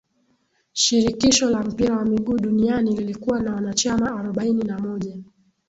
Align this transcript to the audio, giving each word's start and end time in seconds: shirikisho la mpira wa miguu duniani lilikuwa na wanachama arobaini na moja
shirikisho 0.73 1.49
la 1.49 1.63
mpira 1.63 1.95
wa 1.97 2.05
miguu 2.05 2.37
duniani 2.37 2.95
lilikuwa 2.95 3.39
na 3.39 3.55
wanachama 3.55 4.19
arobaini 4.19 4.63
na 4.63 4.79
moja 4.79 5.17